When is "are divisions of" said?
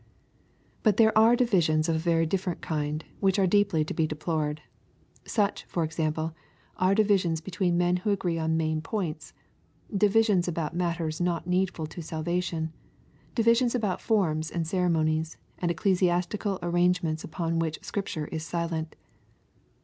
1.15-1.95